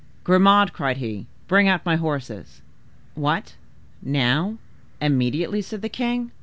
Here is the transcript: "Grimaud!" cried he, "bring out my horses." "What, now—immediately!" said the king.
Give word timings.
"Grimaud!" 0.23 0.73
cried 0.73 0.97
he, 0.97 1.27
"bring 1.47 1.67
out 1.67 1.85
my 1.85 1.95
horses." 1.95 2.63
"What, 3.13 3.53
now—immediately!" 4.01 5.61
said 5.61 5.83
the 5.83 5.89
king. 5.89 6.31